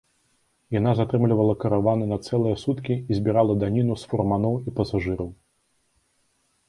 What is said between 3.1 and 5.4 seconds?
збірала даніну з фурманоў і пасажыраў.